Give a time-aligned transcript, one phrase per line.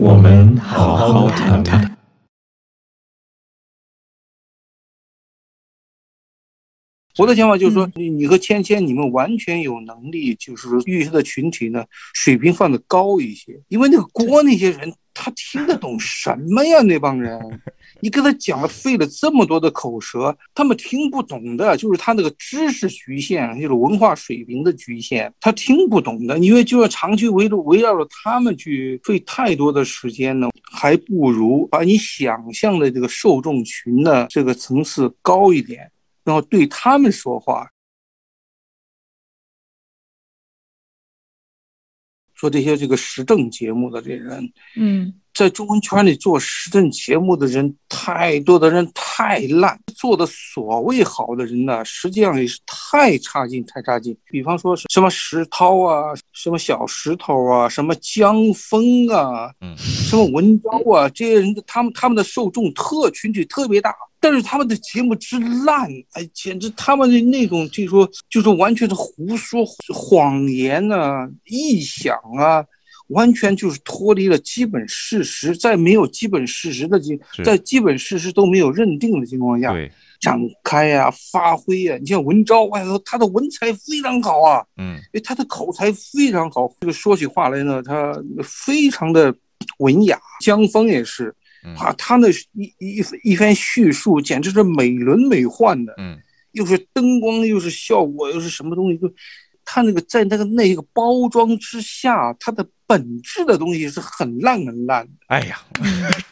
[0.00, 1.98] 我们好好谈谈。
[7.16, 11.84] 我的想法就是说，你你和芊芊，你们完全有能力，就是说预测的群体呢，
[12.14, 13.60] 水平放的高一些。
[13.66, 16.80] 因为那个锅那些人，他听得懂什么呀？
[16.82, 17.36] 那帮人，
[18.00, 26.38] 你跟他讲了，费了这么多的口舌，他们听不懂的，就是他那个知识局限，就是文化水平的局限，他听不懂的。
[26.38, 35.90] 因为就要长期围着围绕着他们去费太多的时间呢，还不如把你想象的这个受众群的这个层次高一点。
[36.24, 37.66] 然后对他们说话，
[42.38, 54.16] 做这些这个时政节目的这些人，嗯，在中文圈里做时政节目的人太多的人太烂，做的所谓好的人呢，实际上也是太差劲太差劲。
[54.32, 63.94] 比方说什么石涛啊，什么小石头啊，什么江峰啊，嗯，什么文昭啊，这些人他们他们的受众特群体特别大。
[64.20, 72.64] 但是他们的节目之烂，哎，简直他们的那种就是说就是完全是胡说谎言啊、臆想啊，
[73.08, 79.72] 完全就是脱离了基本事实，在没有基本事实的情，在基本事实都没有认定的情况下，
[80.20, 81.96] 展开呀、发挥呀。
[82.00, 89.34] 你像文昭，哎呦，他的文采非常好啊，嗯，哎，他的口才非常好，这个说起话来呢，他非常的
[89.78, 90.18] 文雅。
[90.40, 91.34] 江峰也是。
[91.76, 96.16] 啊，他那一一一番叙述简直是美轮美奂的，嗯，
[96.52, 99.12] 又是灯光，又是效果，又是什么东西，就
[99.70, 105.12] 他那个在那个那一个包装之下，它的本质的东西是很烂很烂的。
[105.26, 105.60] 哎呀，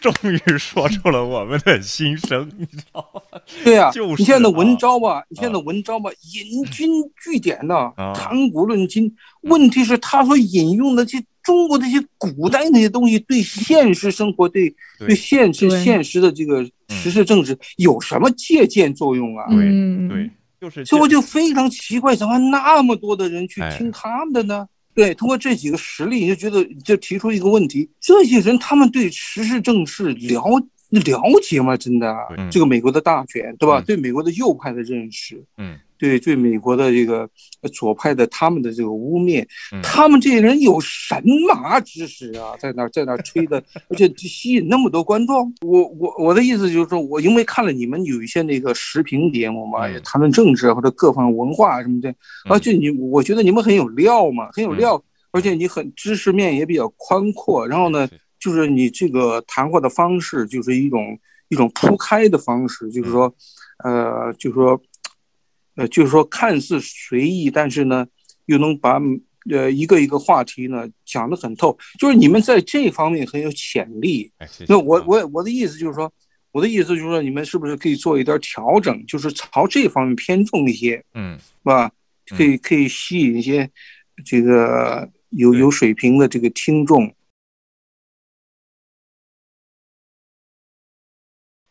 [0.01, 3.39] 终于说出了我们的心声，你知道吗？
[3.63, 6.89] 对啊，就是你现在的文章吧，你现在的文章吧，引经
[7.23, 9.15] 据典的，谈古论今。
[9.43, 11.23] 问题是他所引用的这。
[11.47, 19.47] 中国这些古代那些东西，对现实生活、对对现实现实的这个时事政治有什么借鉴作用啊？
[19.51, 19.59] 对
[20.09, 20.29] 对，
[20.69, 24.67] 就是，所以我就非常奇怪，怎么那么多的人去听他们的呢？
[24.95, 30.61] 对，通过这几个实例，你就觉得就提出一个问题：这些人他们对时事政事了
[31.01, 31.77] 了解吗？
[31.77, 32.15] 真的，
[32.51, 33.81] 这个美国的大选，对吧？
[33.81, 35.79] 对美国的右派的认识，嗯。
[35.99, 37.27] 对对，美国的这个
[37.73, 39.43] 左派的他们的这个污蔑，
[39.83, 41.17] 他们这些人有神
[41.49, 43.57] 马知识啊，在那在那吹的，
[43.89, 45.51] 而且吸引那么多观众。
[45.63, 52.15] 我我我的意思就是说，我因为看了你们有一些那个时评节目嘛，也谈论政治或者各方文化什么的，
[52.51, 55.03] 而且你我觉得你们很有料嘛，很有料，
[55.33, 57.67] 而且你很知识面也比较宽阔。
[57.67, 58.07] 然后呢，
[58.39, 63.35] 就是你这个谈话的方式就是一种一种铺开的方式，就是说，
[63.85, 64.81] 呃，就是说。
[65.79, 68.07] 呃，就是说看似随意，但是呢，
[68.47, 68.99] 又能把
[69.51, 71.77] 呃一个一个话题呢讲得很透。
[71.99, 74.33] 就是你们在这方面很有潜力。
[74.67, 76.11] 那我我我的意思就是说，
[76.51, 81.91] 我的意思就是说，你们是不是可以做一点调整，就是朝这方面偏重一些，嗯，是吧？
[82.29, 83.71] 可以可以吸引一些
[84.25, 87.15] 这个有有水平的这个听众。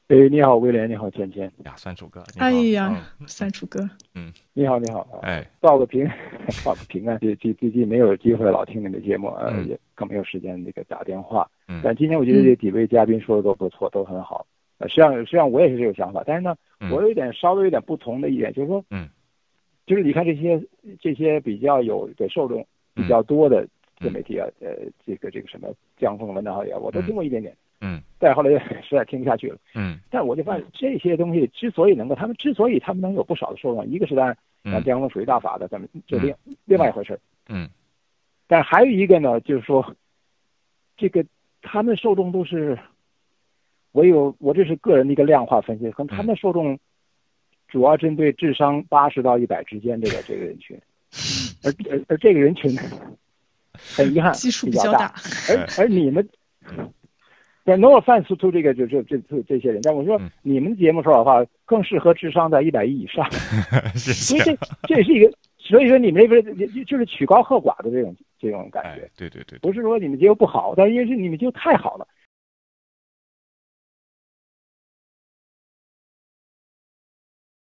[0.08, 1.52] 哎，你好，威廉，你好，芊芊。
[1.64, 2.96] 呀，三楚哥，哎呀，
[3.26, 6.08] 三楚哥，嗯，你好，你好，哎，报个平，
[6.64, 14.46] 报个平安，最最最近没有机会老听你的节目，呃，也更没有时间那个打电话，嗯，但今天我觉得这几位嘉宾说的都不错，都很好，
[14.78, 16.56] 呃，实际上实际上我也是这个想法，但是呢，
[16.92, 19.10] 我有一点稍微有点不同的一点，就是说，嗯，
[19.88, 20.62] 就是你看这些
[21.02, 22.64] 这些比较有的受众
[22.94, 23.68] 比较多的
[24.00, 24.68] 自媒体啊，呃，
[25.04, 25.68] 这个这个什么
[25.98, 27.52] 江峰文章也，我都听过一点点。
[27.52, 27.58] 嗯，
[28.18, 28.50] 但后来
[28.82, 29.58] 实在听不下去了。
[29.76, 34.26] 嗯，但我就发现这些东西之所以能够，他们之所以他们能有不少的受众，一个是当
[34.64, 36.34] 然，江峰属于大法的，咱们就另
[36.66, 37.20] 另外一回事
[37.50, 37.70] 嗯，
[38.48, 39.96] 但还有一个呢，就是说，
[40.98, 41.24] 这个
[41.62, 42.80] 他们受众都是，
[43.92, 46.80] 我有我这是个人的一个量化分析，可能他们受众
[47.68, 50.80] 主要针对智商八十到一百之间这个这个人群，
[51.64, 52.76] 而而而这个人群
[53.74, 55.14] 很遗憾基数比较大，
[55.50, 56.28] 而而你们。
[57.66, 63.28] 对，no offense to 这个就这这这这些人，但我说你们节目说的话更适合智商在一百亿以上，
[63.98, 69.10] 所以这这也是一个，所以说你们这边就是曲高和寡的这种这种感觉。
[69.18, 72.08] 对对对，不是说你们节目不好，但因为是你们节目太好了，